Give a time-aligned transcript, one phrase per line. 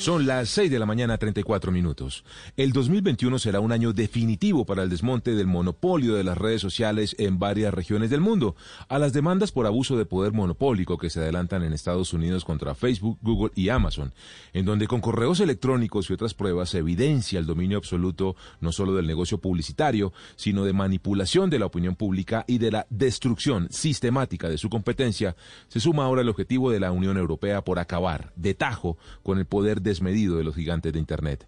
[0.00, 2.24] Son las 6 de la mañana, 34 minutos.
[2.56, 7.14] El 2021 será un año definitivo para el desmonte del monopolio de las redes sociales
[7.18, 8.56] en varias regiones del mundo.
[8.88, 12.74] A las demandas por abuso de poder monopólico que se adelantan en Estados Unidos contra
[12.74, 14.14] Facebook, Google y Amazon,
[14.54, 18.94] en donde con correos electrónicos y otras pruebas se evidencia el dominio absoluto no solo
[18.94, 24.48] del negocio publicitario, sino de manipulación de la opinión pública y de la destrucción sistemática
[24.48, 25.36] de su competencia,
[25.68, 29.44] se suma ahora el objetivo de la Unión Europea por acabar de tajo con el
[29.44, 31.46] poder de desmedido de los gigantes de Internet.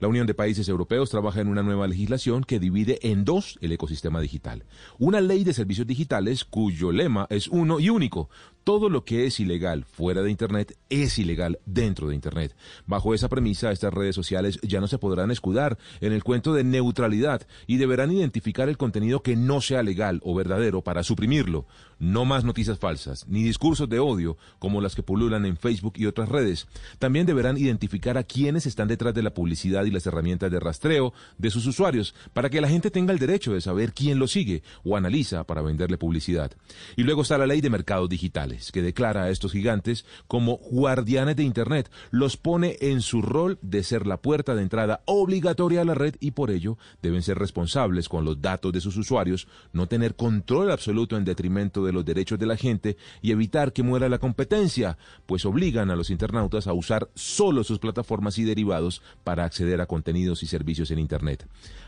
[0.00, 3.72] La Unión de Países Europeos trabaja en una nueva legislación que divide en dos el
[3.72, 4.64] ecosistema digital.
[4.98, 8.28] Una ley de servicios digitales cuyo lema es uno y único.
[8.64, 12.56] Todo lo que es ilegal fuera de Internet es ilegal dentro de Internet.
[12.86, 16.64] Bajo esa premisa, estas redes sociales ya no se podrán escudar en el cuento de
[16.64, 21.66] neutralidad y deberán identificar el contenido que no sea legal o verdadero para suprimirlo.
[21.98, 26.06] No más noticias falsas, ni discursos de odio como las que pululan en Facebook y
[26.06, 26.66] otras redes.
[26.98, 31.12] También deberán identificar a quienes están detrás de la publicidad y las herramientas de rastreo
[31.36, 34.62] de sus usuarios para que la gente tenga el derecho de saber quién lo sigue
[34.84, 36.50] o analiza para venderle publicidad.
[36.96, 41.36] Y luego está la ley de mercados digitales que declara a estos gigantes como guardianes
[41.36, 45.84] de Internet, los pone en su rol de ser la puerta de entrada obligatoria a
[45.84, 49.86] la red y por ello deben ser responsables con los datos de sus usuarios, no
[49.86, 54.08] tener control absoluto en detrimento de los derechos de la gente y evitar que muera
[54.08, 59.44] la competencia, pues obligan a los internautas a usar solo sus plataformas y derivados para
[59.44, 61.46] acceder a contenidos y servicios en Internet.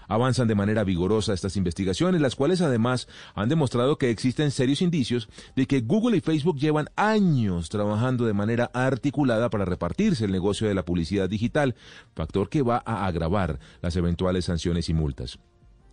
[0.09, 5.29] Avanzan de manera vigorosa estas investigaciones, las cuales además han demostrado que existen serios indicios
[5.57, 10.67] de que Google y Facebook llevan años trabajando de manera articulada para repartirse el negocio
[10.67, 11.75] de la publicidad digital,
[12.15, 15.39] factor que va a agravar las eventuales sanciones y multas.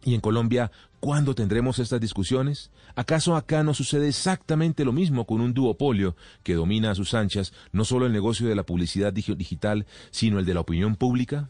[0.06, 2.72] ¿Y en Colombia cuándo tendremos estas discusiones?
[2.96, 7.54] ¿Acaso acá no sucede exactamente lo mismo con un duopolio que domina a sus anchas
[7.72, 11.50] no solo el negocio de la publicidad digital, sino el de la opinión pública?